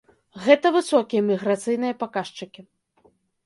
Гэта 0.45 0.71
высокія 0.77 1.21
міграцыйныя 1.29 1.99
паказчыкі. 2.03 2.61